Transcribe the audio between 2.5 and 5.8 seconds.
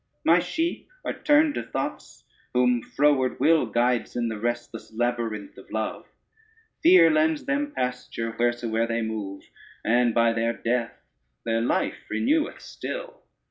whom froward will Guides in the restless labyrinth of